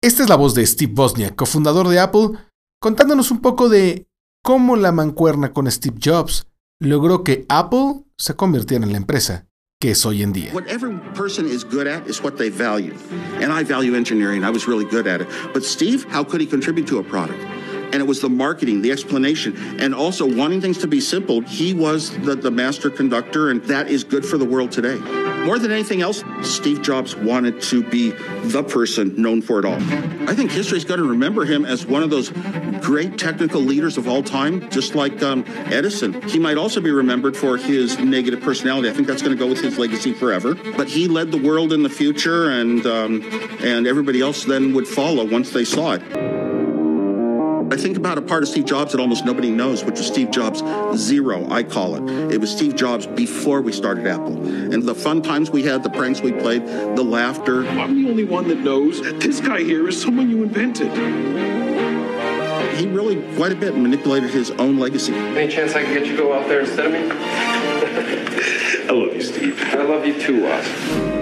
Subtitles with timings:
[0.00, 2.30] Esta es la voz de Steve Wozniak, cofundador de Apple,
[2.80, 4.06] contándonos un poco de
[4.44, 6.46] cómo la mancuerna con Steve Jobs
[6.80, 9.48] logró que Apple se convirtiera en la empresa
[9.80, 10.52] que es hoy en día.
[10.54, 12.94] What every person is good at is what they value.
[13.40, 14.44] And I value engineering.
[14.44, 15.28] I was really good at it.
[15.52, 17.40] But Steve, how could he contribute to a product?
[17.92, 21.40] And it was the marketing, the explanation, and also wanting things to be simple.
[21.40, 24.98] He was the, the master conductor, and that is good for the world today.
[25.44, 29.78] More than anything else, Steve Jobs wanted to be the person known for it all.
[30.28, 32.30] I think history's going to remember him as one of those
[32.82, 36.20] great technical leaders of all time, just like um, Edison.
[36.22, 38.90] He might also be remembered for his negative personality.
[38.90, 40.54] I think that's going to go with his legacy forever.
[40.54, 43.22] But he led the world in the future, and um,
[43.60, 46.37] and everybody else then would follow once they saw it.
[47.70, 50.30] I think about a part of Steve Jobs that almost nobody knows, which was Steve
[50.30, 50.62] Jobs
[50.98, 52.32] zero, I call it.
[52.32, 54.36] It was Steve Jobs before we started Apple.
[54.72, 57.66] And the fun times we had, the pranks we played, the laughter.
[57.66, 60.90] I'm the only one that knows this guy here is someone you invented.
[62.78, 65.12] He really, quite a bit, manipulated his own legacy.
[65.12, 67.00] Any chance I can get you to go out there instead of me?
[68.88, 69.62] I love you, Steve.
[69.74, 71.17] I love you too, Oz.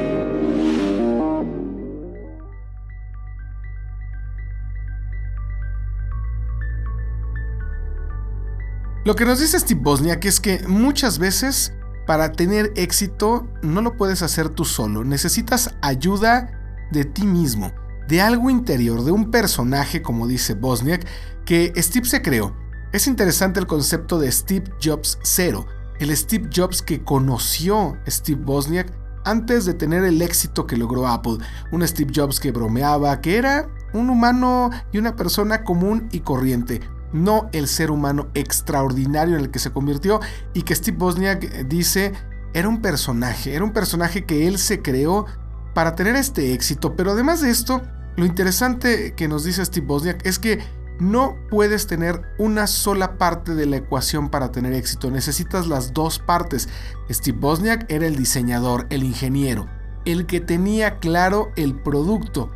[9.06, 11.72] Lo que nos dice Steve Bosniak es que muchas veces
[12.08, 16.50] para tener éxito no lo puedes hacer tú solo, necesitas ayuda
[16.90, 17.70] de ti mismo,
[18.08, 21.06] de algo interior, de un personaje, como dice Bosniak,
[21.44, 22.56] que Steve se creó.
[22.92, 25.66] Es interesante el concepto de Steve Jobs cero,
[26.00, 28.92] el Steve Jobs que conoció Steve Bosniak
[29.24, 31.38] antes de tener el éxito que logró Apple,
[31.70, 36.80] un Steve Jobs que bromeaba, que era un humano y una persona común y corriente,
[37.17, 40.20] no el ser humano extraordinario en el que se convirtió
[40.55, 42.12] y que Steve Bosniak dice
[42.55, 45.27] era un personaje, era un personaje que él se creó
[45.75, 47.83] para tener este éxito, pero además de esto,
[48.17, 50.61] lo interesante que nos dice Steve Bosniak es que
[50.98, 56.19] no puedes tener una sola parte de la ecuación para tener éxito, necesitas las dos
[56.19, 56.69] partes.
[57.10, 59.66] Steve Bosniak era el diseñador, el ingeniero,
[60.06, 62.50] el que tenía claro el producto.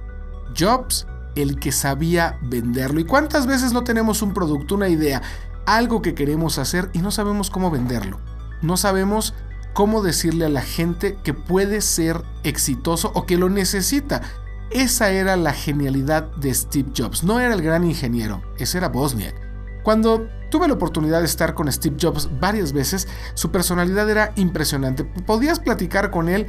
[0.58, 3.00] Jobs el que sabía venderlo.
[3.00, 5.22] ¿Y cuántas veces no tenemos un producto, una idea,
[5.66, 8.18] algo que queremos hacer y no sabemos cómo venderlo?
[8.62, 9.34] No sabemos
[9.72, 14.22] cómo decirle a la gente que puede ser exitoso o que lo necesita.
[14.70, 17.24] Esa era la genialidad de Steve Jobs.
[17.24, 19.34] No era el gran ingeniero, ese era Bosniak.
[19.82, 25.04] Cuando tuve la oportunidad de estar con Steve Jobs varias veces, su personalidad era impresionante.
[25.04, 26.46] Podías platicar con él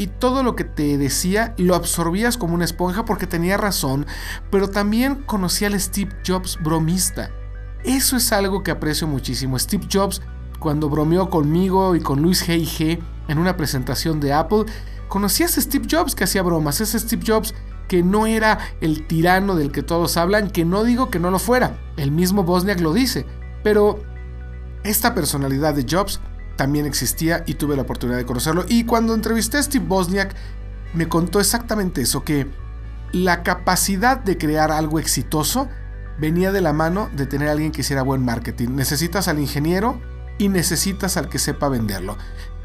[0.00, 4.06] y todo lo que te decía lo absorbías como una esponja porque tenía razón,
[4.50, 7.30] pero también conocía al Steve Jobs bromista.
[7.84, 9.58] Eso es algo que aprecio muchísimo.
[9.58, 10.22] Steve Jobs,
[10.58, 12.98] cuando bromeó conmigo y con Luis G.I.G.
[13.28, 14.64] en una presentación de Apple,
[15.08, 17.54] conocías a Steve Jobs que hacía bromas, ese Steve Jobs
[17.86, 21.38] que no era el tirano del que todos hablan, que no digo que no lo
[21.38, 23.26] fuera, el mismo Bosniak lo dice,
[23.62, 24.02] pero
[24.82, 26.20] esta personalidad de Jobs
[26.60, 28.66] también existía y tuve la oportunidad de conocerlo.
[28.68, 30.34] Y cuando entrevisté a Steve Bosniak,
[30.92, 32.48] me contó exactamente eso, que
[33.12, 35.70] la capacidad de crear algo exitoso
[36.18, 38.74] venía de la mano de tener a alguien que hiciera buen marketing.
[38.74, 39.98] Necesitas al ingeniero
[40.36, 42.18] y necesitas al que sepa venderlo.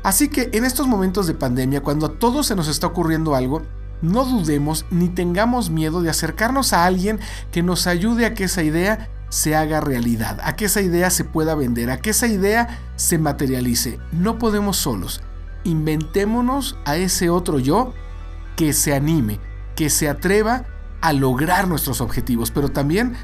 [0.04, 3.62] Así que en estos momentos de pandemia, cuando a todos se nos está ocurriendo algo,
[4.02, 7.22] no dudemos ni tengamos miedo de acercarnos a alguien
[7.54, 11.24] que nos ayude a que esa idea se haga realidad, a que esa idea se
[11.24, 14.00] pueda vender, a que esa idea se materialice.
[14.12, 15.22] No podemos solos.
[15.64, 17.94] Inventémonos a ese otro yo
[18.56, 19.40] que se anime,
[19.76, 20.66] que se atreva
[21.02, 23.16] a lograr nuestros objetivos, pero también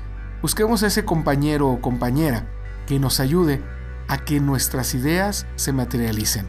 [0.41, 2.47] busquemos a ese compañero o compañera
[2.87, 3.63] que nos ayude
[4.07, 6.47] a que nuestras ideas se materialicen.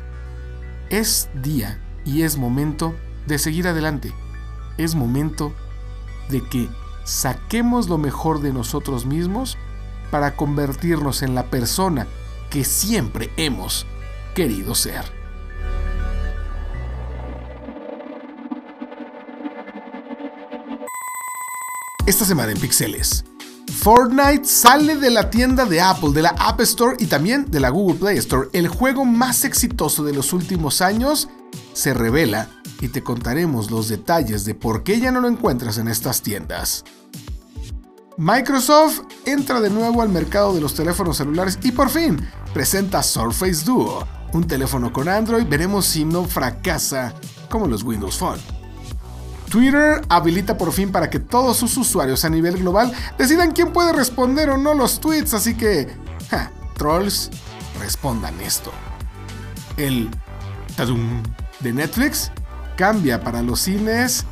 [0.90, 2.94] Es día y es momento
[3.26, 4.12] de seguir adelante.
[4.78, 5.54] Es momento
[6.28, 6.68] de que
[7.04, 9.58] saquemos lo mejor de nosotros mismos
[10.10, 12.06] para convertirnos en la persona
[12.50, 13.86] que siempre hemos
[14.34, 15.04] querido ser.
[22.04, 23.24] Esta semana en Pixeles.
[23.82, 27.70] Fortnite sale de la tienda de Apple, de la App Store y también de la
[27.70, 28.48] Google Play Store.
[28.52, 31.28] El juego más exitoso de los últimos años
[31.72, 32.48] se revela
[32.82, 36.84] y te contaremos los detalles de por qué ya no lo encuentras en estas tiendas.
[38.18, 42.18] Microsoft entra de nuevo al mercado de los teléfonos celulares y por fin
[42.52, 47.14] presenta Surface Duo, un teléfono con Android, veremos si no fracasa
[47.48, 48.40] como los Windows Phone.
[49.48, 53.92] Twitter habilita por fin para que todos sus usuarios a nivel global decidan quién puede
[53.92, 55.88] responder o no los tweets, así que,
[56.76, 57.30] trolls,
[57.78, 58.72] respondan esto.
[59.76, 60.10] El
[60.76, 61.22] Tadum
[61.60, 62.32] de Netflix
[62.76, 64.24] cambia para los cines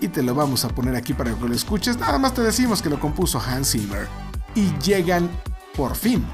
[0.00, 1.98] y te lo vamos a poner aquí para que lo escuches.
[1.98, 4.08] Nada más te decimos que lo compuso Hans Zimmer.
[4.54, 5.30] Y llegan
[5.76, 6.24] por fin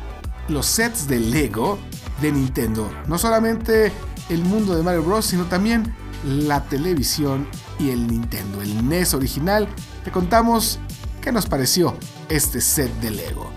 [0.49, 1.79] los sets de Lego
[2.21, 2.91] de Nintendo.
[3.07, 3.93] No solamente
[4.29, 5.95] el mundo de Mario Bros, sino también
[6.25, 7.49] la televisión
[7.79, 9.69] y el Nintendo, el NES original.
[10.05, 10.79] Te contamos
[11.21, 11.97] qué nos pareció
[12.29, 13.51] este set de Lego.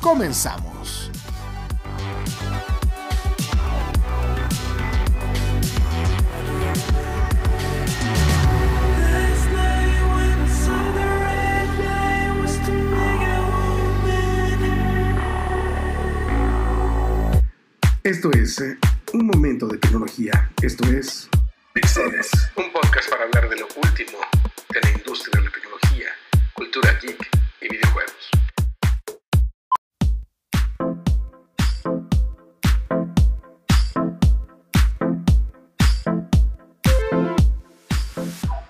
[0.00, 1.07] Comenzamos.
[18.08, 18.78] Esto es eh,
[19.12, 20.50] un momento de tecnología.
[20.62, 21.28] Esto es
[21.74, 22.30] Pixeles.
[22.56, 24.16] Un podcast para hablar de lo último
[24.72, 26.06] de la industria de la tecnología,
[26.54, 27.28] cultura geek
[27.60, 28.30] y videojuegos.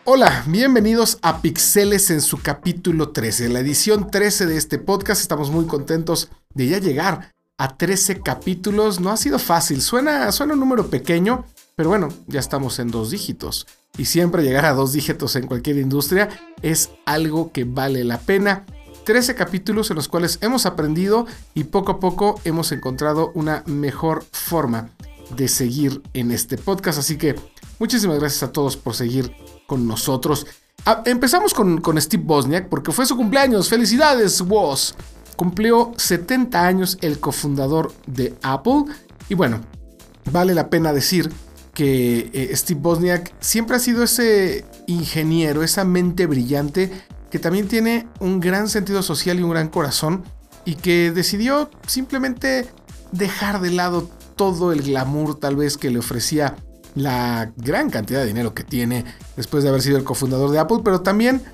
[0.03, 5.21] Hola, bienvenidos a Pixeles en su capítulo 13, la edición 13 de este podcast.
[5.21, 9.01] Estamos muy contentos de ya llegar a 13 capítulos.
[9.01, 11.45] No ha sido fácil, suena, suena un número pequeño,
[11.77, 13.67] pero bueno, ya estamos en dos dígitos.
[13.99, 16.29] Y siempre llegar a dos dígitos en cualquier industria
[16.63, 18.65] es algo que vale la pena.
[19.05, 24.25] 13 capítulos en los cuales hemos aprendido y poco a poco hemos encontrado una mejor
[24.33, 24.91] forma
[25.35, 26.99] de seguir en este podcast.
[26.99, 27.35] Así que
[27.79, 29.33] muchísimas gracias a todos por seguir
[29.67, 30.47] con nosotros.
[30.85, 33.69] Ah, empezamos con, con, Steve Bosniak porque fue su cumpleaños.
[33.69, 34.95] Felicidades, Woz.
[35.39, 38.87] Cumplió 70 años el cofundador de Apple.
[39.29, 39.61] Y bueno,
[40.33, 41.31] vale la pena decir
[41.75, 46.91] que eh, Steve Bosniak siempre ha sido ese ingeniero, esa mente brillante
[47.31, 50.25] que también tiene un gran sentido social y un gran corazón
[50.65, 52.67] y que decidió simplemente
[53.13, 56.57] dejar de lado todo el glamour tal vez que le ofrecía
[56.97, 59.05] la gran cantidad de dinero que tiene
[59.37, 61.45] después de haber sido el cofundador de Apple, pero también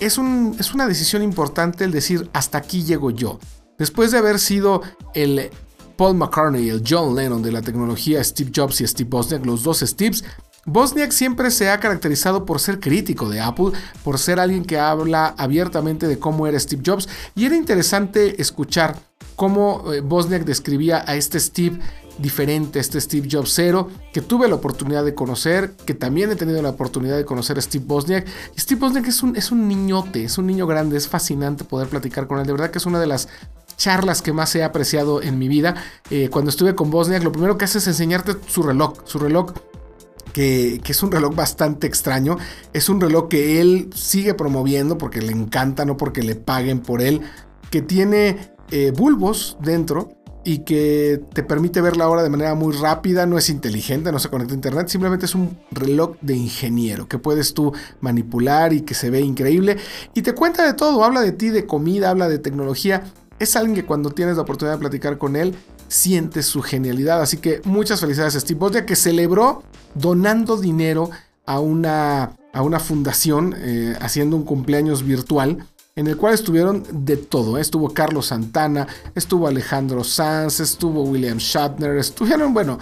[0.00, 3.38] es, un, es una decisión importante el decir hasta aquí llego yo.
[3.78, 4.82] Después de haber sido
[5.14, 5.50] el
[5.96, 9.80] Paul McCartney el John Lennon de la tecnología, Steve Jobs y Steve Bosniak, los dos
[9.80, 10.24] Steves,
[10.64, 13.72] Bosniak siempre se ha caracterizado por ser crítico de Apple,
[14.04, 18.96] por ser alguien que habla abiertamente de cómo era Steve Jobs, y era interesante escuchar
[19.34, 21.78] cómo eh, Bosniak describía a este Steve
[22.18, 26.60] diferente, este Steve Jobs cero, que tuve la oportunidad de conocer, que también he tenido
[26.62, 28.26] la oportunidad de conocer a Steve Bosniak.
[28.58, 32.26] Steve Bosniak es un, es un niñote, es un niño grande, es fascinante poder platicar
[32.26, 32.46] con él.
[32.46, 33.28] De verdad que es una de las
[33.76, 35.76] charlas que más he apreciado en mi vida.
[36.10, 39.52] Eh, cuando estuve con Bosniak, lo primero que hace es enseñarte su reloj, su reloj
[40.32, 42.36] que, que, es un reloj bastante extraño.
[42.72, 47.00] Es un reloj que él sigue promoviendo porque le encanta, no porque le paguen por
[47.00, 47.22] él.
[47.70, 50.17] Que tiene eh, bulbos dentro
[50.48, 54.18] y que te permite ver la hora de manera muy rápida, no es inteligente, no
[54.18, 58.80] se conecta a internet, simplemente es un reloj de ingeniero que puedes tú manipular y
[58.80, 59.76] que se ve increíble.
[60.14, 63.04] Y te cuenta de todo, habla de ti, de comida, habla de tecnología,
[63.38, 65.54] es alguien que cuando tienes la oportunidad de platicar con él,
[65.88, 69.62] sientes su genialidad, así que muchas felicidades a Steve Bosnia que celebró
[69.94, 71.10] donando dinero
[71.44, 75.66] a una, a una fundación, eh, haciendo un cumpleaños virtual
[75.98, 77.58] en el cual estuvieron de todo.
[77.58, 78.86] Estuvo Carlos Santana,
[79.16, 82.78] estuvo Alejandro Sanz, estuvo William Shatner, estuvieron, bueno,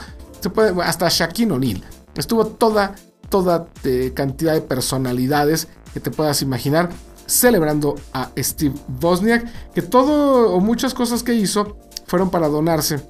[0.85, 1.83] hasta Shaquille O'Neal.
[2.15, 2.95] Estuvo toda,
[3.31, 6.91] toda eh, cantidad de personalidades que te puedas imaginar
[7.25, 13.00] celebrando a Steve Bosniak, que todo o muchas cosas que hizo fueron para donarse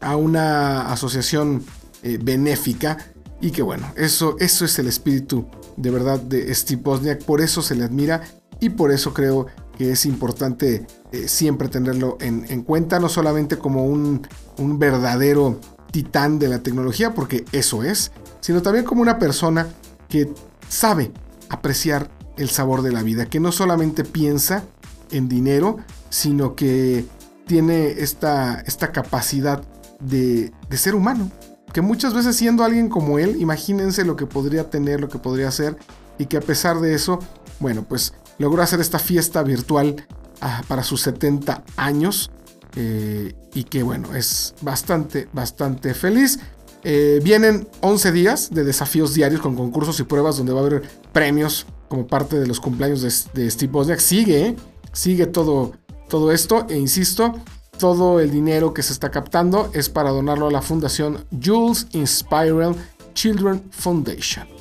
[0.00, 1.64] a una asociación
[2.04, 2.98] eh, benéfica
[3.40, 5.44] y que bueno, eso, eso es el espíritu
[5.76, 8.22] de verdad de Steve Bosniak, por eso se le admira
[8.60, 13.86] y por eso creo que es importante eh, siempre tenerlo en, cuenta, no solamente como
[13.86, 14.26] un,
[14.58, 15.58] un verdadero
[15.90, 19.66] titán de la tecnología, porque eso es, sino también como una persona
[20.08, 20.32] que
[20.68, 21.12] sabe
[21.48, 24.64] apreciar el sabor de la vida, que no solamente piensa
[25.10, 25.78] en dinero,
[26.10, 27.04] sino que
[27.46, 29.62] tiene esta, esta capacidad
[30.00, 31.30] de, de, ser humano.
[31.72, 35.48] Que muchas veces siendo alguien como él, imagínense lo que podría tener, lo que podría
[35.48, 35.76] hacer,
[36.18, 37.18] y que a pesar de eso,
[37.58, 40.04] bueno, pues logró hacer esta fiesta virtual
[40.40, 42.30] ah, para sus 70 años.
[42.74, 46.40] Eh, y que bueno, es bastante, bastante feliz.
[46.82, 50.82] Eh, vienen 11 días de desafíos diarios con concursos y pruebas donde va a haber
[51.12, 53.02] premios como parte de los cumpleaños
[53.34, 54.00] de, Steve Wozniak.
[54.00, 54.56] Sigue, ¿eh?
[54.92, 55.72] sigue todo,
[56.08, 57.34] todo esto e insisto,
[57.78, 62.74] todo el dinero que se está captando es para donarlo a la fundación Jules Inspiral
[63.12, 64.59] Children Foundation.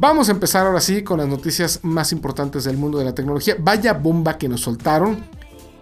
[0.00, 3.54] Vamos a empezar ahora sí con las noticias más importantes del mundo de la tecnología.
[3.58, 5.22] Vaya bomba que nos soltaron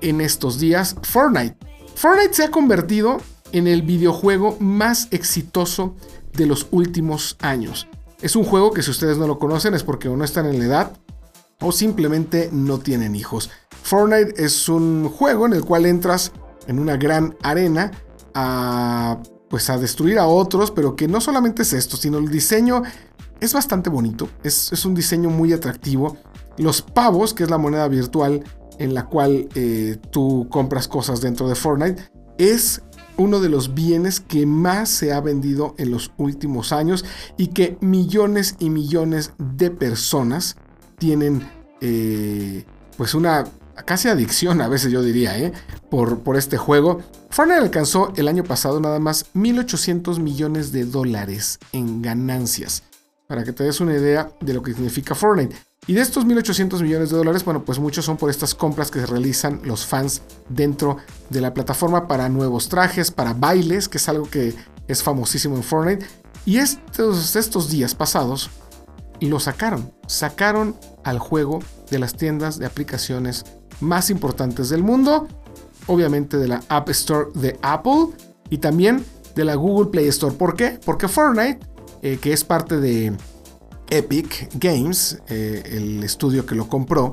[0.01, 0.97] en estos días.
[1.03, 1.57] Fortnite.
[1.95, 3.19] Fortnite se ha convertido
[3.53, 5.95] en el videojuego más exitoso
[6.33, 7.87] de los últimos años.
[8.21, 10.59] Es un juego que si ustedes no lo conocen es porque o no están en
[10.59, 10.93] la edad
[11.61, 13.51] o simplemente no tienen hijos.
[13.85, 16.33] Fortnite es un juego en el cual entras
[16.67, 17.93] en una gran arena
[18.35, 22.83] a pues a destruir a otros, pero que no solamente es esto, sino el diseño
[23.40, 26.16] es bastante bonito, es, un diseño muy atractivo.
[26.57, 28.42] Los pavos, que es la moneda virtual
[28.78, 32.83] en la cual eh, tú compras cosas dentro de Fortnite, es
[33.16, 37.04] uno de los bienes que más se ha vendido en los últimos años
[37.37, 40.57] y que millones y millones de personas
[40.99, 41.49] tienen
[41.80, 42.64] eh,
[42.97, 43.45] pues una
[43.85, 45.52] casi adicción a veces yo diría, ¿eh?
[45.90, 47.00] por, por este juego.
[47.30, 52.85] Fortnite alcanzó el año pasado nada más 1.800 millones de dólares en ganancias.
[53.29, 55.55] Para que te des una idea de lo que significa Fortnite.
[55.87, 59.05] Y de estos 1.800 millones de dólares, bueno, pues muchos son por estas compras que
[59.05, 60.97] realizan los fans dentro
[61.29, 64.55] de la plataforma para nuevos trajes, para bailes, que es algo que
[64.89, 66.07] es famosísimo en Fortnite.
[66.47, 68.51] Y estos, estos días pasados
[69.21, 69.93] lo sacaron.
[70.07, 73.45] Sacaron al juego de las tiendas de aplicaciones
[73.81, 75.29] más importantes del mundo,
[75.87, 78.09] obviamente de la App Store de Apple
[78.49, 79.05] y también
[79.35, 80.35] de la Google Play Store.
[80.35, 80.81] ¿Por qué?
[80.83, 81.61] Porque Fortnite,
[82.02, 83.12] eh, que es parte de
[83.90, 87.12] Epic Games, eh, el estudio que lo compró,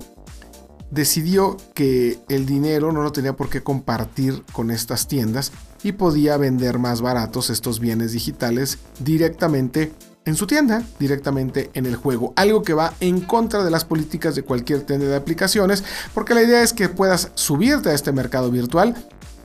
[0.92, 5.52] decidió que el dinero no lo tenía por qué compartir con estas tiendas
[5.84, 9.92] y podía vender más baratos estos bienes digitales directamente
[10.26, 12.34] en su tienda, directamente en el juego.
[12.36, 16.42] Algo que va en contra de las políticas de cualquier tienda de aplicaciones, porque la
[16.42, 18.96] idea es que puedas subirte a este mercado virtual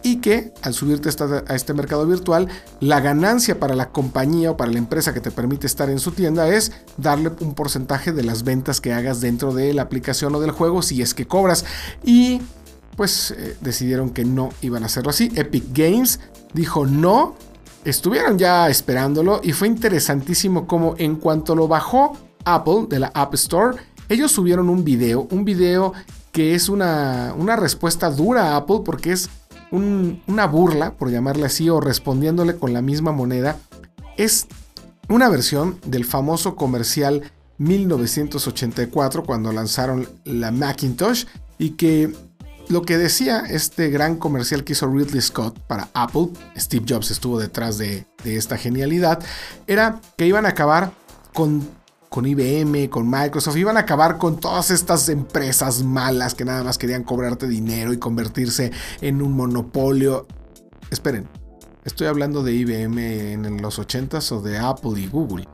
[0.02, 1.08] y que al subirte
[1.46, 2.48] a este mercado virtual,
[2.80, 6.12] la ganancia para la compañía o para la empresa que te permite estar en su
[6.12, 10.40] tienda es darle un porcentaje de las ventas que hagas dentro de la aplicación o
[10.40, 11.64] del juego si es que cobras.
[12.04, 12.40] Y
[12.96, 15.30] pues eh, decidieron que no iban a hacerlo así.
[15.34, 16.20] Epic Games
[16.52, 17.34] dijo no,
[17.84, 23.34] estuvieron ya esperándolo y fue interesantísimo como en cuanto lo bajó Apple de la App
[23.34, 23.78] Store,
[24.08, 25.92] ellos subieron un video, un video
[26.32, 29.30] que es una, una respuesta dura a Apple porque es
[29.70, 33.56] una burla, por llamarle así, o respondiéndole con la misma moneda.
[34.16, 34.46] Es
[35.08, 41.26] una versión del famoso comercial 1984 cuando lanzaron la Macintosh
[41.58, 42.12] y que
[42.68, 47.38] lo que decía este gran comercial que hizo Ridley Scott para Apple, Steve Jobs estuvo
[47.38, 49.22] detrás de, esta genialidad,
[49.66, 50.92] era que iban a acabar
[51.34, 51.68] con,
[52.10, 56.76] con IBM, con Microsoft, iban a acabar con todas estas empresas malas que nada más
[56.76, 60.26] querían cobrarte dinero y convertirse en un monopolio.
[60.90, 61.28] Esperen,
[61.84, 65.48] estoy hablando de IBM en los 80s o de Apple y Google.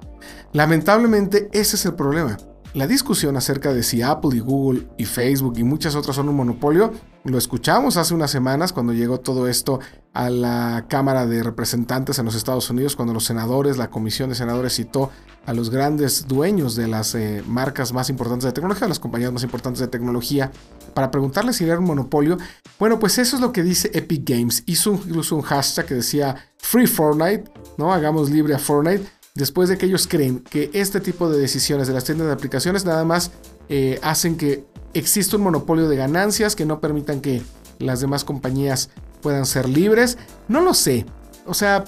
[0.55, 2.39] Lamentablemente ese es el problema.
[2.73, 6.37] La discusión acerca de si Apple y Google y Facebook y muchas otras son un
[6.37, 6.91] monopolio,
[7.26, 9.80] lo escuchamos hace unas semanas cuando llegó todo esto
[10.12, 14.37] a la Cámara de Representantes en los Estados Unidos, cuando los senadores, la Comisión de
[14.37, 15.11] Senadores citó
[15.45, 19.42] a los grandes dueños de las eh, marcas más importantes de tecnología, las compañías más
[19.42, 20.52] importantes de tecnología,
[20.95, 22.38] para preguntarles si era un monopolio.
[22.78, 24.62] Bueno, pues eso es lo que dice Epic Games.
[24.66, 27.45] Hizo incluso un hashtag que decía Free Fortnite,
[27.76, 27.92] ¿no?
[27.92, 29.04] Hagamos libre a Fortnite
[29.35, 32.85] después de que ellos creen que este tipo de decisiones de las tiendas de aplicaciones
[32.85, 33.30] nada más
[33.68, 34.64] eh, hacen que
[34.99, 37.43] exista un monopolio de ganancias que no permitan que
[37.79, 40.19] las demás compañías puedan ser libres.
[40.49, 41.07] No lo sé.
[41.47, 41.85] O sea,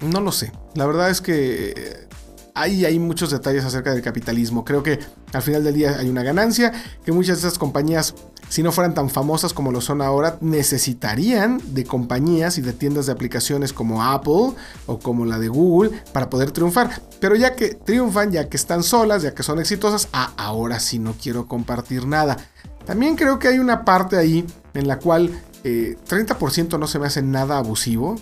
[0.00, 0.52] no lo sé.
[0.74, 2.08] La verdad es que eh,
[2.54, 4.64] ahí hay muchos detalles acerca del capitalismo.
[4.64, 4.98] Creo que
[5.32, 6.72] al final del día hay una ganancia,
[7.04, 8.14] que muchas de esas compañías
[8.52, 13.06] si no fueran tan famosas como lo son ahora, necesitarían de compañías y de tiendas
[13.06, 14.52] de aplicaciones como Apple
[14.84, 17.00] o como la de Google para poder triunfar.
[17.18, 20.98] Pero ya que triunfan, ya que están solas, ya que son exitosas, ah, ahora sí
[20.98, 22.36] no quiero compartir nada.
[22.84, 24.44] También creo que hay una parte ahí
[24.74, 25.30] en la cual
[25.64, 28.16] 30% eh, no se me hace nada abusivo.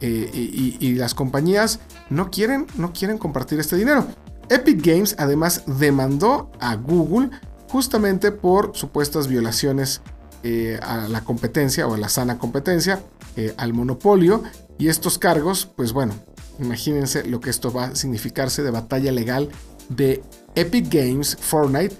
[0.00, 1.78] Eh, y, y, las compañías
[2.10, 4.08] no quieren, no quieren compartir este dinero.
[4.48, 7.30] Epic Games además demandó a Google
[7.72, 10.02] justamente por supuestas violaciones
[10.42, 13.02] eh, a la competencia o a la sana competencia,
[13.36, 14.42] eh, al monopolio.
[14.78, 16.12] Y estos cargos, pues bueno,
[16.60, 19.48] imagínense lo que esto va a significarse de batalla legal
[19.88, 20.22] de
[20.54, 21.96] Epic Games Fortnite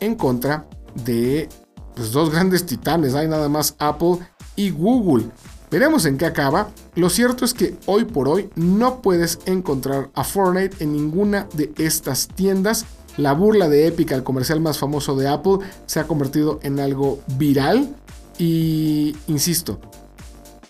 [0.00, 0.66] en contra
[1.04, 1.48] de
[1.94, 3.14] pues, dos grandes titanes.
[3.14, 4.18] Hay nada más Apple
[4.56, 5.26] y Google.
[5.70, 6.70] Veremos en qué acaba.
[6.96, 11.72] Lo cierto es que hoy por hoy no puedes encontrar a Fortnite en ninguna de
[11.78, 12.86] estas tiendas
[13.16, 17.20] la burla de Epic al comercial más famoso de Apple se ha convertido en algo
[17.36, 17.94] viral
[18.38, 19.80] y, insisto,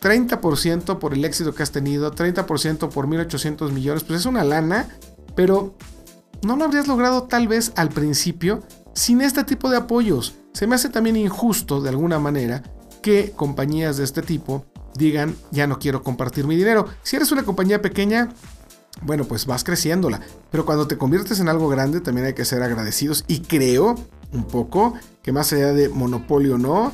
[0.00, 4.88] 30% por el éxito que has tenido, 30% por 1.800 millones, pues es una lana,
[5.36, 5.74] pero
[6.42, 8.62] no lo habrías logrado tal vez al principio
[8.94, 10.34] sin este tipo de apoyos.
[10.52, 12.62] Se me hace también injusto de alguna manera
[13.00, 16.86] que compañías de este tipo digan, ya no quiero compartir mi dinero.
[17.02, 18.28] Si eres una compañía pequeña,
[19.00, 20.20] bueno, pues vas creciéndola.
[20.50, 23.24] Pero cuando te conviertes en algo grande también hay que ser agradecidos.
[23.26, 23.94] Y creo
[24.32, 26.92] un poco que más allá de Monopolio no,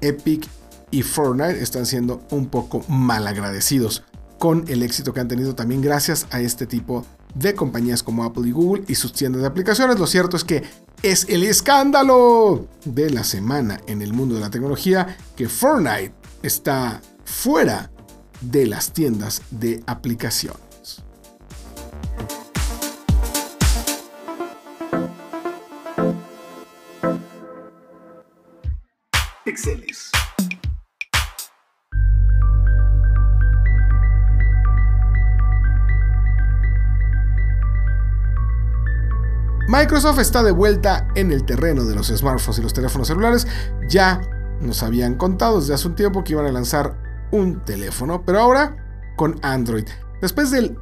[0.00, 0.48] Epic
[0.90, 4.02] y Fortnite están siendo un poco mal agradecidos
[4.38, 8.48] con el éxito que han tenido también gracias a este tipo de compañías como Apple
[8.48, 9.98] y Google y sus tiendas de aplicaciones.
[9.98, 10.62] Lo cierto es que
[11.02, 17.00] es el escándalo de la semana en el mundo de la tecnología que Fortnite está
[17.24, 17.90] fuera
[18.40, 20.65] de las tiendas de aplicaciones.
[39.78, 43.46] Microsoft está de vuelta en el terreno de los smartphones y los teléfonos celulares.
[43.90, 44.22] Ya
[44.62, 46.96] nos habían contado desde hace un tiempo que iban a lanzar
[47.30, 48.74] un teléfono, pero ahora
[49.16, 49.84] con Android.
[50.22, 50.78] Después del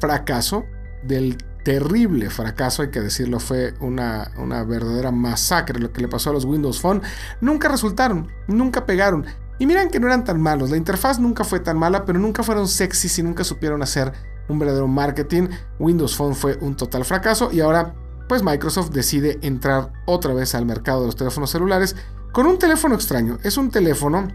[0.00, 0.66] fracaso,
[1.02, 6.28] del terrible fracaso, hay que decirlo, fue una, una verdadera masacre lo que le pasó
[6.28, 7.00] a los Windows Phone,
[7.40, 9.24] nunca resultaron, nunca pegaron.
[9.58, 12.42] Y miran que no eran tan malos, la interfaz nunca fue tan mala, pero nunca
[12.42, 14.12] fueron sexys y nunca supieron hacer
[14.46, 15.48] un verdadero marketing.
[15.78, 17.94] Windows Phone fue un total fracaso y ahora
[18.28, 21.96] pues Microsoft decide entrar otra vez al mercado de los teléfonos celulares
[22.32, 23.38] con un teléfono extraño.
[23.42, 24.28] Es un teléfono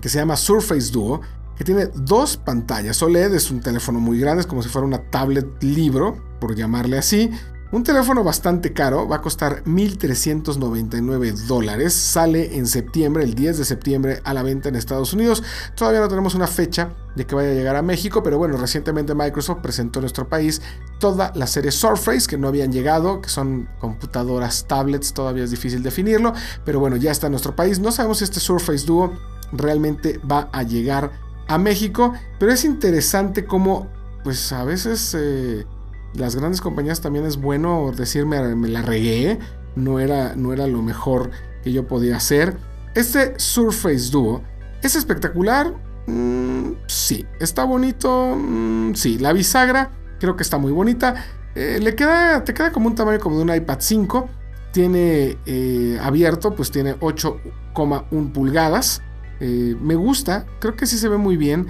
[0.00, 1.20] que se llama Surface Duo,
[1.56, 5.10] que tiene dos pantallas OLED, es un teléfono muy grande, es como si fuera una
[5.10, 7.30] tablet libro, por llamarle así,
[7.72, 13.64] un teléfono bastante caro, va a costar 1.399 dólares, sale en septiembre, el 10 de
[13.64, 15.42] septiembre a la venta en Estados Unidos.
[15.74, 19.14] Todavía no tenemos una fecha de que vaya a llegar a México, pero bueno, recientemente
[19.14, 20.62] Microsoft presentó en nuestro país
[21.00, 25.82] toda la serie Surface que no habían llegado, que son computadoras, tablets, todavía es difícil
[25.82, 26.32] definirlo,
[26.64, 27.80] pero bueno, ya está en nuestro país.
[27.80, 29.12] No sabemos si este Surface Duo
[29.52, 31.10] realmente va a llegar
[31.48, 33.88] a México, pero es interesante cómo,
[34.22, 35.16] pues a veces...
[35.18, 35.66] Eh,
[36.14, 39.38] las grandes compañías también es bueno decirme me la regué,
[39.76, 41.30] no era, no era lo mejor
[41.62, 42.56] que yo podía hacer.
[42.94, 44.42] Este Surface Duo
[44.82, 45.74] es espectacular,
[46.06, 47.26] mm, sí.
[47.40, 49.18] Está bonito, mm, sí.
[49.18, 51.24] La bisagra creo que está muy bonita.
[51.54, 54.28] Eh, le queda, te queda como un tamaño como de un iPad 5.
[54.72, 59.02] Tiene eh, abierto, pues tiene 8,1 pulgadas.
[59.40, 61.68] Eh, me gusta, creo que sí se ve muy bien.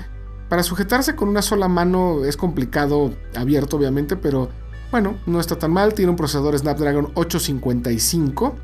[0.48, 4.50] Para sujetarse con una sola mano es complicado, abierto obviamente, pero
[4.90, 5.94] bueno, no está tan mal.
[5.94, 8.54] Tiene un procesador Snapdragon 855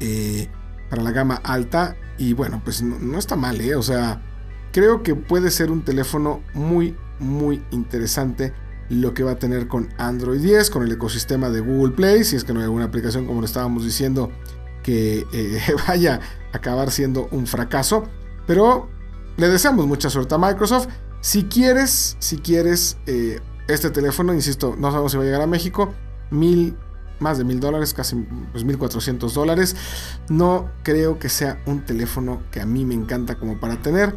[0.00, 0.48] eh,
[0.90, 3.76] para la gama alta y bueno, pues no, está mal, ¿eh?
[3.76, 4.22] O sea,
[4.72, 8.52] creo que puede ser un teléfono muy, muy interesante
[8.88, 12.36] lo que va a tener con Android 10, con el ecosistema de Google Play, si
[12.36, 14.30] es que no hay alguna aplicación como lo estábamos diciendo
[14.82, 16.20] que eh, vaya
[16.52, 18.04] a acabar siendo un fracaso.
[18.46, 18.90] Pero
[19.36, 20.88] le deseamos mucha suerte a Microsoft.
[21.20, 25.46] Si quieres, si quieres eh, este teléfono, insisto, no sabemos si va a llegar a
[25.46, 25.92] México,
[26.30, 26.76] mil,
[27.18, 28.16] más de mil dólares, casi
[28.52, 29.74] pues, mil cuatrocientos dólares.
[30.28, 34.14] No creo que sea un teléfono que a mí me encanta como para tener,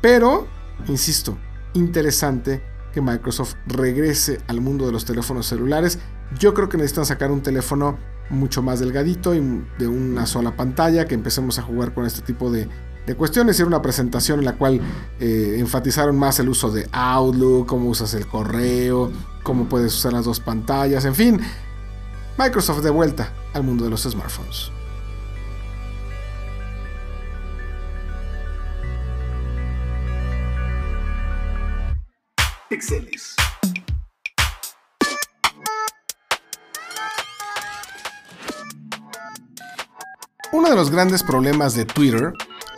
[0.00, 0.46] pero,
[0.88, 1.36] insisto,
[1.74, 5.98] interesante que Microsoft regrese al mundo de los teléfonos celulares.
[6.38, 7.98] Yo creo que necesitan sacar un teléfono
[8.30, 12.50] mucho más delgadito y de una sola pantalla, que empecemos a jugar con este tipo
[12.50, 12.68] de,
[13.06, 13.58] de cuestiones.
[13.58, 14.80] Era una presentación en la cual
[15.20, 20.24] eh, enfatizaron más el uso de Outlook, cómo usas el correo, cómo puedes usar las
[20.24, 21.40] dos pantallas, en fin.
[22.38, 24.70] Microsoft de vuelta al mundo de los smartphones.
[32.68, 33.36] Pixeles.
[40.52, 42.32] Uno de los grandes problemas de Twitter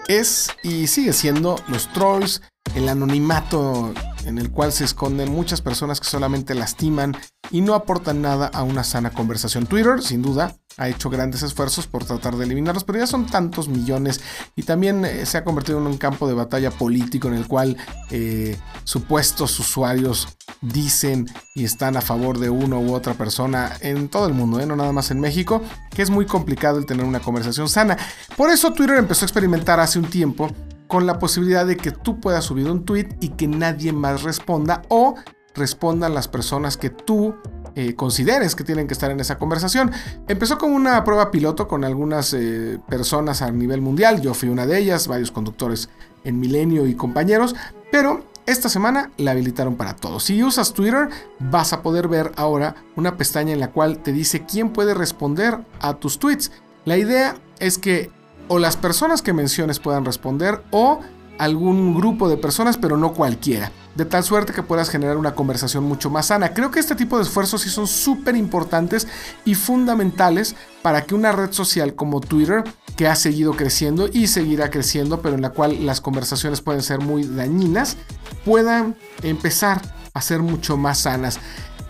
[0.09, 2.43] es y sigue siendo los trolls,
[2.75, 3.95] el anonimato
[4.25, 7.17] en el cual se esconden muchas personas que solamente lastiman
[7.51, 9.67] y no aportan nada a una sana conversación.
[9.67, 13.69] Twitter, sin duda, ha hecho grandes esfuerzos por tratar de eliminarlos, pero ya son tantos
[13.69, 14.21] millones
[14.57, 17.77] y también eh, se ha convertido en un campo de batalla político en el cual
[18.11, 20.29] eh, supuestos usuarios
[20.61, 24.67] dicen y están a favor de uno u otra persona en todo el mundo, ¿eh?
[24.67, 27.99] no nada más en México, que es muy complicado el tener una conversación sana.
[28.37, 30.49] Por eso Twitter empezó a experimentar hace un tiempo
[30.87, 34.83] con la posibilidad de que tú puedas subir un tweet y que nadie más responda
[34.89, 35.17] o
[35.55, 37.35] respondan las personas que tú
[37.79, 39.93] eh, consideres que tienen que estar en esa conversación.
[40.27, 44.67] Empezó con una prueba piloto con algunas eh, personas a nivel mundial, yo fui una
[44.67, 45.89] de ellas, varios conductores
[46.25, 47.55] en Milenio y compañeros,
[47.93, 50.25] pero esta semana la habilitaron para todos.
[50.25, 54.45] Si usas Twitter, vas a poder ver ahora una pestaña en la cual te dice
[54.45, 56.51] quién puede responder a tus tweets.
[56.85, 58.11] La idea es que
[58.49, 60.99] o las personas que menciones puedan responder o
[61.39, 63.73] algún grupo de personas, pero no cualquiera.
[63.95, 66.53] De tal suerte que puedas generar una conversación mucho más sana.
[66.53, 69.09] Creo que este tipo de esfuerzos sí son súper importantes
[69.45, 72.63] y fundamentales para que una red social como Twitter,
[72.97, 77.01] que ha seguido creciendo y seguirá creciendo, pero en la cual las conversaciones pueden ser
[77.01, 77.97] muy dañinas,
[78.45, 79.81] puedan empezar
[80.15, 81.39] a ser mucho más sanas.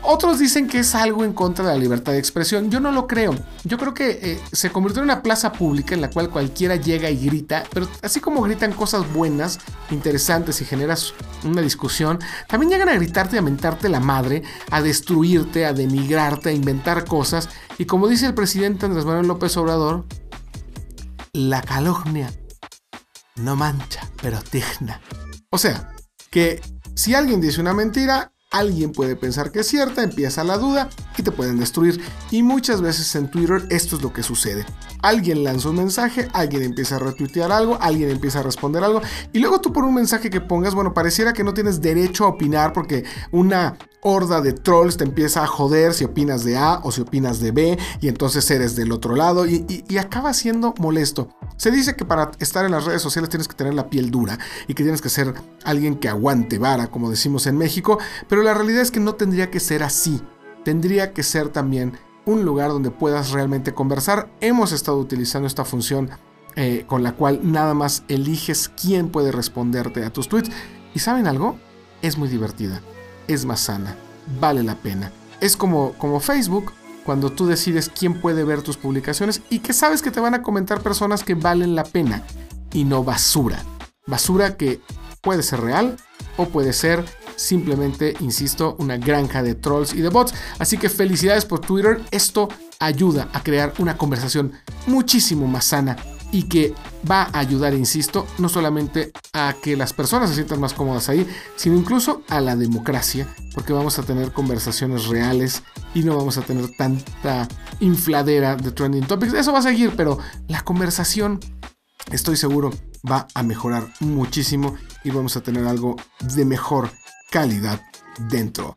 [0.02, 2.70] Otros dicen que es algo en contra de la libertad de expresión.
[2.70, 3.34] Yo no lo creo.
[3.64, 7.10] Yo creo que eh, se convirtió en una plaza pública en la cual cualquiera llega
[7.10, 9.58] y grita, pero así como gritan cosas buenas,
[9.90, 14.80] interesantes y generas una discusión, también llegan a gritarte y a mentarte la madre, a
[14.80, 17.48] destruirte, a denigrarte, a inventar cosas.
[17.76, 20.04] Y como dice el presidente Andrés Manuel López Obrador,
[21.32, 22.32] la calognia
[23.36, 25.00] no mancha, pero digna.
[25.50, 25.90] O sea,
[26.30, 26.60] que
[26.94, 31.22] si alguien dice una mentira, Alguien puede pensar que es cierta, empieza la duda y
[31.22, 32.00] te pueden destruir.
[32.30, 34.64] Y muchas veces en Twitter esto es lo que sucede.
[35.02, 39.02] Alguien lanza un mensaje, alguien empieza a retuitear algo, alguien empieza a responder algo
[39.34, 42.28] y luego tú por un mensaje que pongas, bueno, pareciera que no tienes derecho a
[42.28, 46.92] opinar porque una horda de trolls te empieza a joder si opinas de A o
[46.92, 51.28] si opinas de B y entonces eres del otro lado y, acaba siendo molesto.
[51.56, 54.38] Se dice que para estar en las redes sociales tienes que tener la piel dura
[54.68, 55.34] y que tienes que ser
[55.64, 59.50] alguien que aguante vara, como decimos en México, pero la realidad es que no tendría
[59.50, 60.22] que ser así.
[60.64, 64.30] Tendría que ser también un lugar donde puedas realmente conversar.
[64.40, 66.10] Hemos estado utilizando esta función
[66.54, 70.50] eh, con la cual nada más eliges quién puede responderte a tus tweets.
[70.94, 71.58] ¿Y saben algo?
[72.02, 72.80] Es muy divertida
[73.28, 73.96] es más sana,
[74.40, 75.12] vale la pena.
[75.40, 76.72] Es como, como Facebook,
[77.04, 80.42] cuando tú decides quién puede ver tus publicaciones y que sabes que te van a
[80.42, 82.22] comentar personas que valen la pena
[82.72, 83.62] y no basura.
[84.06, 84.80] Basura que
[85.20, 85.96] puede ser real
[86.36, 87.04] o puede ser
[87.36, 90.34] simplemente, insisto, una granja de trolls y de bots.
[90.58, 92.02] Así que felicidades por Twitter.
[92.10, 94.52] Esto ayuda a crear una conversación
[94.86, 95.96] muchísimo más sana
[96.30, 96.74] y que
[97.10, 101.26] va a ayudar, insisto, no solamente a que las personas se sientan más cómodas ahí,
[101.56, 105.62] sino incluso a la democracia, porque vamos a tener conversaciones reales
[105.94, 107.48] y no vamos a tener tanta
[107.80, 109.32] infladera de trending topics.
[109.32, 111.40] Eso va a seguir, pero la conversación,
[112.10, 112.70] estoy seguro,
[113.10, 115.96] va a mejorar muchísimo y vamos a tener algo
[116.34, 116.90] de mejor
[117.30, 117.80] calidad
[118.28, 118.76] dentro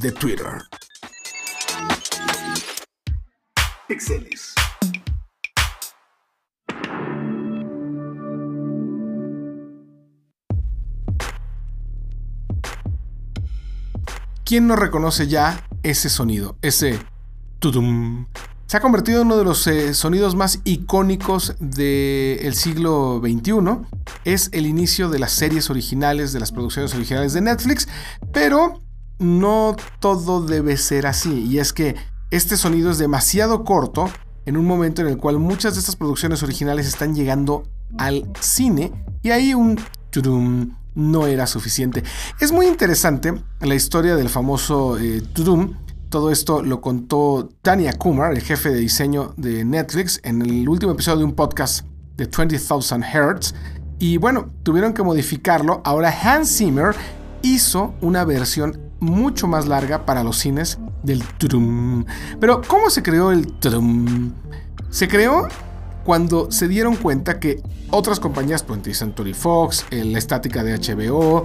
[0.00, 0.46] de Twitter.
[3.86, 4.57] Pixeles.
[14.48, 16.56] ¿Quién no reconoce ya ese sonido?
[16.62, 16.98] Ese
[17.58, 18.24] tudum.
[18.64, 23.52] Se ha convertido en uno de los eh, sonidos más icónicos del siglo XXI.
[24.24, 27.88] Es el inicio de las series originales, de las producciones originales de Netflix,
[28.32, 28.80] pero
[29.18, 31.44] no todo debe ser así.
[31.44, 31.96] Y es que
[32.30, 34.08] este sonido es demasiado corto
[34.46, 37.64] en un momento en el cual muchas de estas producciones originales están llegando
[37.98, 42.02] al cine y hay un tudum no era suficiente.
[42.40, 45.22] Es muy interesante la historia del famoso eh.
[46.10, 50.92] Todo esto lo contó Tania Kumar, el jefe de diseño de Netflix, en el último
[50.92, 51.84] episodio de un podcast
[52.16, 53.54] de 20,000 Hertz.
[53.98, 55.82] Y bueno, tuvieron que modificarlo.
[55.84, 56.94] Ahora Hans Zimmer
[57.42, 62.04] hizo una versión mucho más larga para los cines del Tudum.
[62.40, 64.32] Pero, ¿cómo se creó el Tudum?
[64.90, 65.46] Se creó
[66.08, 71.44] cuando se dieron cuenta que otras compañías, 20th Century Fox, la estática de HBO,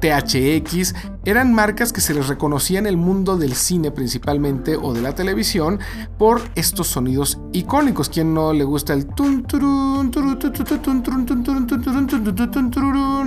[0.00, 0.94] THX,
[1.24, 5.14] eran marcas que se les reconocía en el mundo del cine principalmente o de la
[5.14, 5.78] televisión
[6.18, 8.08] por estos sonidos icónicos.
[8.08, 9.06] ¿Quién no le gusta el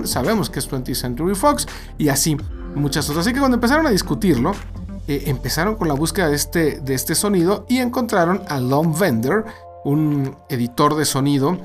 [0.04, 1.66] Sabemos que es 20th Century Fox
[1.98, 2.36] y así
[2.76, 3.26] muchas otras.
[3.26, 4.52] Así que cuando empezaron a discutirlo,
[5.08, 9.46] empezaron con la búsqueda de este, de este sonido y encontraron a Lone Vendor,
[9.84, 11.58] un editor de sonido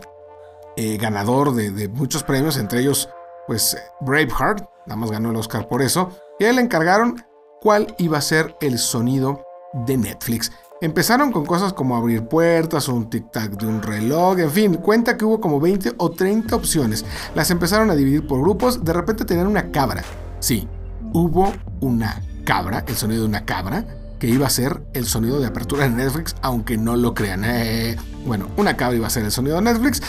[0.77, 3.09] eh, ganador de, muchos premios, entre ellos
[3.49, 7.25] pues Braveheart, nada más ganó el Oscar por eso, y a él le encargaron
[7.61, 10.53] cuál iba a ser el sonido de Netflix.
[10.81, 15.25] Empezaron con cosas como abrir puertas, un tic-tac de un reloj, en fin, cuenta que
[15.25, 17.05] hubo como 20 o 30 opciones.
[17.35, 20.05] Las empezaron a dividir por grupos, de repente tenían una cabra.
[20.39, 20.69] Sí,
[21.13, 23.85] hubo una cabra, el sonido de una cabra,
[24.19, 27.45] que iba a ser el sonido de apertura de Netflix, aunque no lo crean.
[27.45, 30.03] Eh, bueno, una cabra iba a ser el sonido de Netflix.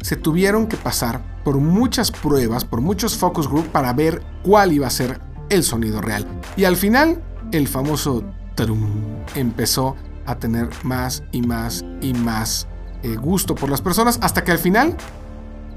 [0.00, 4.86] Se tuvieron que pasar por muchas pruebas, por muchos focus group para ver cuál iba
[4.86, 6.26] a ser el sonido real.
[6.56, 12.66] Y al final, el famoso trum empezó a tener más y más y más
[13.02, 14.96] eh, gusto por las personas, hasta que al final,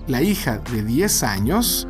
[0.08, 1.88] la hija de 10 años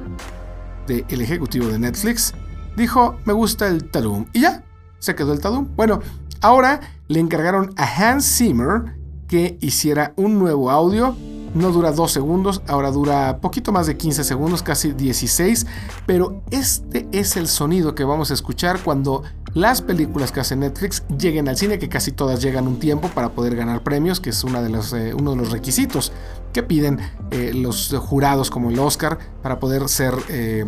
[0.88, 2.34] del ejecutivo de Netflix
[2.76, 4.26] dijo, me gusta el tarum.
[4.34, 4.64] Y ya,
[5.00, 5.68] se quedó el Tadum.
[5.76, 6.00] Bueno,
[6.42, 8.96] ahora le encargaron a Hans Zimmer
[9.28, 11.16] que hiciera un nuevo audio,
[11.54, 15.66] no dura 2 segundos, ahora dura poquito más de 15 segundos, casi 16,
[16.06, 21.04] pero este es el sonido que vamos a escuchar cuando las películas que hace Netflix
[21.18, 24.44] lleguen al cine, que casi todas llegan un tiempo para poder ganar premios, que es
[24.44, 26.12] una de eh, uno de los requisitos
[26.54, 27.00] que piden
[27.32, 30.14] eh, los jurados como el Oscar para poder ser...
[30.30, 30.66] Eh,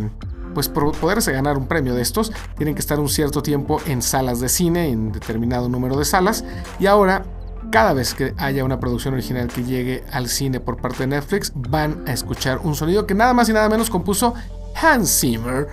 [0.54, 4.02] pues por poderse ganar un premio de estos, tienen que estar un cierto tiempo en
[4.02, 6.44] salas de cine, en determinado número de salas,
[6.80, 7.24] y ahora
[7.72, 11.52] cada vez que haya una producción original que llegue al cine por parte de Netflix,
[11.56, 14.34] van a escuchar un sonido que nada más y nada menos compuso
[14.82, 15.68] Hans Zimmer,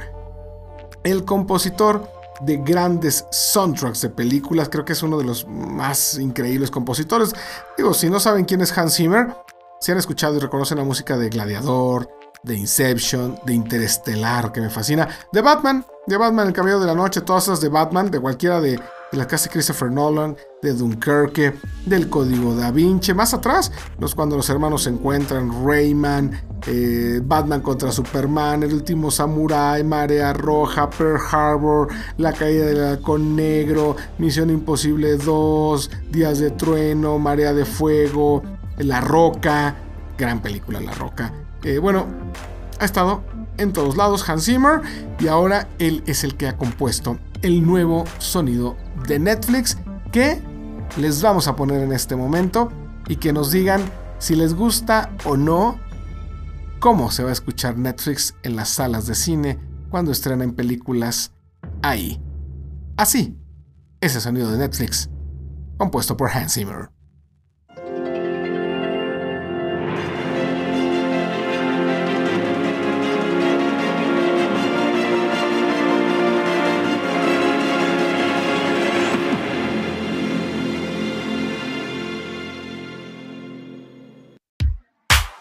[1.04, 2.10] el compositor
[2.40, 4.68] de grandes soundtracks de películas.
[4.68, 7.32] Creo que es uno de los más increíbles compositores.
[7.76, 9.34] Digo, si no saben quién es Hans Zimmer,
[9.80, 12.10] si han escuchado y reconocen la música de Gladiador,
[12.46, 16.94] de Inception, de Interestelar, que me fascina, de Batman, de Batman, El Caballero de la
[16.94, 18.80] Noche, todas esas de Batman, de cualquiera de,
[19.12, 21.54] la casa de Christopher Nolan, de Dunkerque,
[21.86, 27.62] del Código Da Vinci, más atrás, los cuando los hermanos se encuentran, Rayman, eh, Batman
[27.62, 34.50] contra Superman, El último Samurai, Marea Roja, Pearl Harbor, La caída del halcón negro, Misión
[34.50, 38.42] Imposible 2, Días de Trueno, Marea de Fuego,
[38.78, 39.74] La Roca,
[40.16, 41.45] gran película La Roca.
[41.62, 42.06] Eh, bueno,
[42.78, 43.22] ha estado
[43.58, 44.80] en todos lados Hans Zimmer
[45.18, 49.78] y ahora él es el que ha compuesto el nuevo sonido de Netflix
[50.12, 50.42] que
[50.96, 52.70] les vamos a poner en este momento
[53.08, 53.82] y que nos digan
[54.18, 55.78] si les gusta o no
[56.80, 59.58] cómo se va a escuchar Netflix en las salas de cine
[59.90, 61.32] cuando estrenen películas
[61.82, 62.20] ahí.
[62.96, 63.38] Así,
[64.00, 65.10] ese sonido de Netflix,
[65.76, 66.95] compuesto por Hans Zimmer.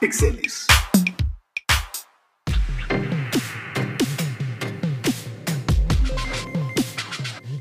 [0.06, 0.68] Pixeles.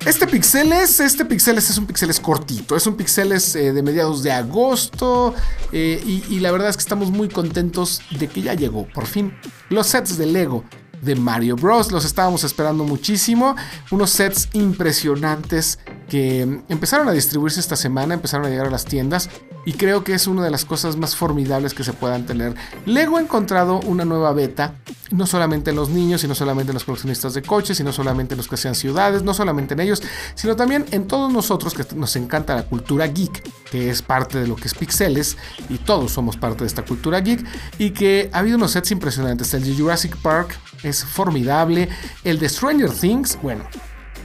[0.04, 4.30] Este Pixeles, este Pixeles es un Pixeles cortito, es un Pixeles eh, de mediados de
[4.32, 5.34] agosto
[5.72, 9.06] eh, y, y la verdad es que estamos muy contentos de que ya llegó, por
[9.06, 9.32] fin,
[9.70, 10.64] los sets de Lego
[11.04, 11.92] de Mario Bros.
[11.92, 13.54] Los estábamos esperando muchísimo.
[13.90, 15.78] Unos sets impresionantes
[16.08, 19.30] que empezaron a distribuirse esta semana, empezaron a llegar a las tiendas
[19.64, 22.54] y creo que es una de las cosas más formidables que se puedan tener.
[22.86, 24.74] Lego ha encontrado una nueva beta,
[25.10, 27.92] no solamente en los niños, y no solamente en los coleccionistas de coches, y no
[27.92, 30.02] solamente en los que sean ciudades, no solamente en ellos,
[30.34, 34.46] sino también en todos nosotros que nos encanta la cultura geek, que es parte de
[34.46, 35.36] lo que es Pixeles,
[35.68, 37.44] y todos somos parte de esta cultura geek,
[37.78, 39.52] y que ha habido unos sets impresionantes.
[39.54, 41.88] El de Jurassic Park es formidable,
[42.24, 43.64] el de Stranger Things, bueno,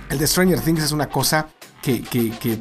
[0.10, 1.48] el de Stranger Things es una cosa
[1.82, 2.60] que, que,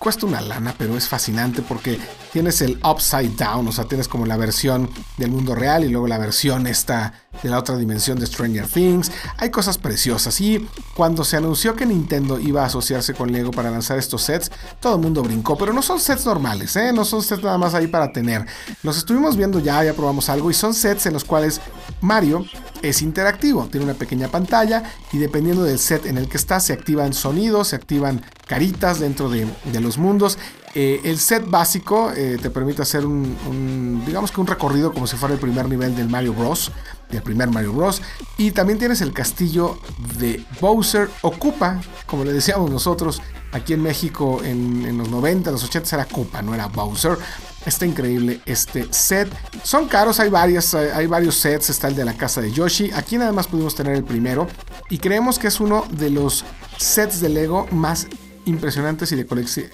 [0.00, 2.00] cuesta una lana, pero es fascinante porque
[2.32, 6.06] tienes el upside down, o sea, tienes como la versión del mundo real y luego
[6.06, 9.10] la versión esta de la otra dimensión de Stranger Things.
[9.38, 13.70] Hay cosas preciosas y cuando se anunció que Nintendo iba a asociarse con Lego para
[13.70, 16.92] lanzar estos sets, todo el mundo brincó, pero no son sets normales, ¿eh?
[16.92, 18.46] no son sets nada más ahí para tener.
[18.82, 21.60] Los estuvimos viendo ya, ya probamos algo y son sets en los cuales
[22.00, 22.44] Mario
[22.82, 26.72] es interactivo, tiene una pequeña pantalla y dependiendo del set en el que está se
[26.72, 29.46] activan sonidos, se activan caritas dentro de,
[29.80, 30.38] los mundos.
[30.74, 35.16] Eh, el set básico eh, te permite hacer un, digamos que un recorrido como si
[35.16, 36.70] fuera el primer nivel del Mario Bros.
[37.10, 38.00] Del primer Mario Bros.
[38.38, 39.78] Y también tienes el castillo
[40.18, 41.10] de Bowser.
[41.22, 43.20] Ocupa, como le decíamos nosotros,
[43.52, 47.18] aquí en México en, los 90, los 80 era Koopa, no era Bowser.
[47.66, 49.28] Está increíble este set.
[49.64, 51.68] Son caros, hay, varias, hay varios sets.
[51.68, 52.90] Está el de la casa de Yoshi.
[52.92, 54.46] Aquí nada más pudimos tener el primero.
[54.88, 56.44] Y creemos que es uno de los
[56.78, 58.06] sets de Lego más
[58.50, 59.26] impresionantes y de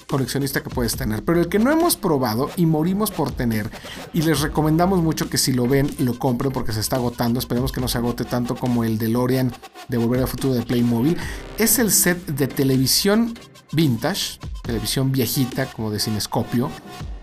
[0.06, 1.24] coleccionista que puedes tener.
[1.24, 3.70] Pero el que no hemos probado y morimos por tener,
[4.12, 7.38] y les recomendamos mucho que si lo ven, lo compren porque se está agotando.
[7.38, 9.52] Esperemos que no se agote tanto como el de Lorian
[9.88, 11.16] de Volver al Futuro de Playmobil.
[11.58, 13.34] Es el set de televisión
[13.72, 16.70] vintage, televisión viejita, como de cinescopio,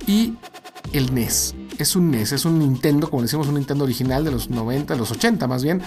[0.06, 0.36] y
[0.92, 1.56] el NES.
[1.78, 5.12] Es un NES, es un Nintendo, como decimos, un Nintendo original de los 90, los
[5.12, 5.82] 80 más bien,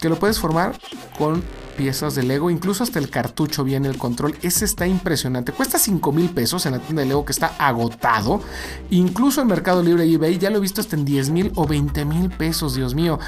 [0.00, 0.78] que lo puedes formar
[1.16, 1.42] con
[1.78, 4.36] piezas de Lego, incluso hasta el cartucho viene el control.
[4.42, 5.52] Ese está impresionante.
[5.52, 8.42] Cuesta 5 mil pesos en la tienda de Lego que está agotado.
[8.90, 11.66] Incluso en Mercado Libre y eBay ya lo he visto hasta en 10 mil o
[11.66, 13.20] 20 mil pesos, Dios mío.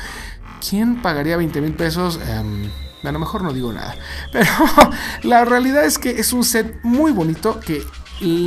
[0.69, 2.19] ¿Quién pagaría 20 mil pesos?
[2.27, 2.69] Em,
[3.05, 3.95] a lo mejor no digo nada.
[4.33, 4.51] Pero
[5.23, 7.85] la realidad es que es un set muy bonito que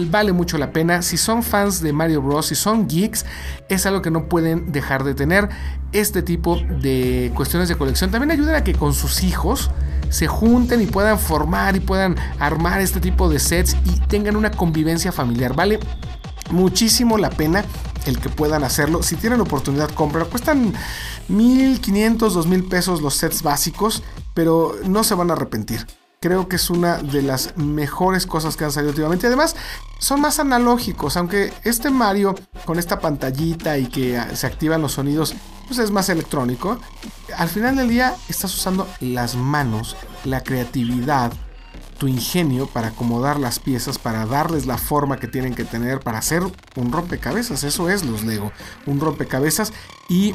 [0.09, 1.01] vale mucho la pena.
[1.01, 3.25] Si son fans de Mario Bros, si son geeks,
[3.69, 5.49] es algo que no pueden dejar de tener.
[5.91, 9.71] Este tipo de cuestiones de colección también ayudan a que con sus hijos
[10.13, 14.51] se junten y puedan formar y puedan armar este tipo de sets y tengan una
[14.51, 15.55] convivencia familiar.
[15.55, 15.79] Vale
[16.51, 17.65] muchísimo la pena
[18.05, 19.01] el que puedan hacerlo.
[19.01, 20.25] Si tienen oportunidad, compren.
[20.25, 20.71] Cuestan
[21.29, 24.03] 1500, 2000 pesos los sets básicos,
[24.35, 25.87] pero no se van a arrepentir.
[26.23, 29.27] Creo que es una de las mejores cosas que han salido últimamente.
[29.27, 29.57] Además,
[29.99, 32.33] son más analógicos, aunque este Mario
[32.63, 35.35] con esta pantallita y que se activan los sonidos,
[35.67, 36.79] pues es más electrónico.
[37.35, 41.33] Al final del día estás usando las manos, la creatividad,
[41.97, 46.19] tu ingenio para acomodar las piezas, para darles la forma que tienen que tener, para
[46.19, 46.41] hacer
[46.77, 47.65] un rompecabezas.
[47.65, 48.53] Eso es los Lego,
[48.85, 49.73] un rompecabezas.
[50.07, 50.33] Y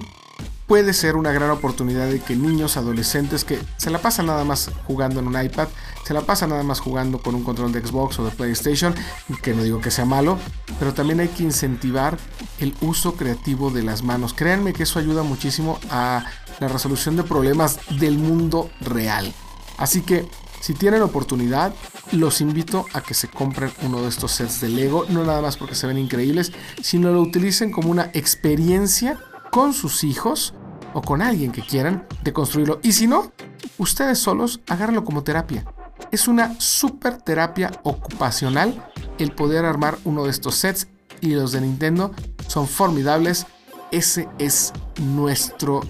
[0.68, 4.70] puede ser una gran oportunidad de que niños, adolescentes que se la pasan nada más
[4.86, 5.66] jugando en un iPad,
[6.04, 8.94] se la pasan nada más jugando con un control de Xbox o de PlayStation,
[9.42, 10.38] que no digo que sea malo,
[10.78, 12.18] pero también hay que incentivar
[12.60, 14.34] el uso creativo de las manos.
[14.34, 16.26] Créanme que eso ayuda muchísimo a
[16.60, 19.32] la resolución de problemas del mundo real.
[19.78, 20.28] Así que
[20.60, 21.72] si tienen oportunidad,
[22.12, 25.56] los invito a que se compren uno de estos sets de Lego, no nada más
[25.56, 26.52] porque se ven increíbles,
[26.82, 29.18] sino lo utilicen como una experiencia
[29.50, 30.54] con sus hijos
[30.94, 32.80] o con alguien que quieran de construirlo.
[32.82, 33.32] Y si no,
[33.78, 35.64] ustedes solos agárrenlo como terapia.
[36.10, 40.88] Es una super terapia ocupacional el poder armar uno de estos sets
[41.20, 42.12] y los de Nintendo
[42.46, 43.46] son formidables.
[43.90, 45.80] Ese es nuestro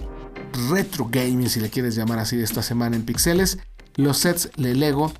[0.69, 3.59] retro gaming, si le quieres llamar así, de esta semana en pixeles.
[3.95, 5.11] Los sets de Lego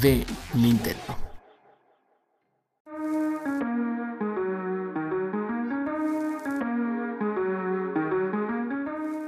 [0.00, 1.23] de Nintendo.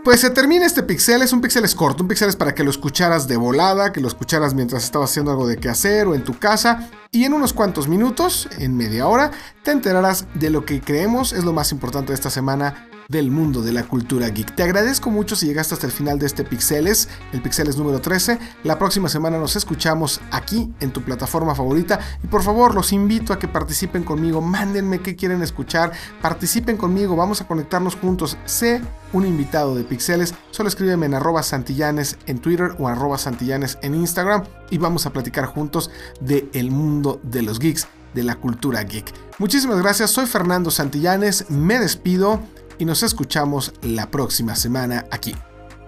[0.07, 2.63] Pues se termina este pixel, es un pixel es corto, un pixel es para que
[2.63, 6.15] lo escucharas de volada, que lo escucharas mientras estabas haciendo algo de qué hacer o
[6.15, 6.89] en tu casa.
[7.11, 9.33] Y en unos cuantos minutos, en media hora,
[9.65, 13.63] te enterarás de lo que creemos es lo más importante de esta semana del mundo
[13.63, 14.55] de la cultura geek.
[14.57, 18.39] Te agradezco mucho si llegaste hasta el final de este Pixeles, el Pixeles número 13.
[18.65, 23.33] La próxima semana nos escuchamos aquí en tu plataforma favorita y por favor los invito
[23.33, 28.37] a que participen conmigo, mándenme qué quieren escuchar, participen conmigo, vamos a conectarnos juntos.
[28.45, 28.81] Sé
[29.13, 33.95] un invitado de Pixeles, solo escríbeme en arroba santillanes en Twitter o arroba santillanes en
[33.95, 35.91] Instagram y vamos a platicar juntos
[36.21, 39.13] de el mundo de los geeks, de la cultura geek.
[39.39, 42.41] Muchísimas gracias, soy Fernando Santillanes, me despido
[42.79, 45.35] y nos escuchamos la próxima semana aquí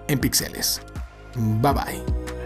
[0.07, 0.81] en Pixeles.
[1.35, 2.38] Bye bye.